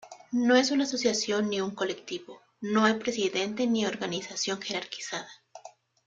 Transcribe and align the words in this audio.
No 0.31 0.55
es 0.55 0.71
una 0.71 0.85
asociación 0.85 1.51
ni 1.51 1.61
un 1.61 1.75
colectivo, 1.75 2.41
no 2.59 2.85
hay 2.85 2.95
presidente 2.95 3.67
ni 3.67 3.85
organización 3.85 4.59
jerarquizada. 4.59 5.29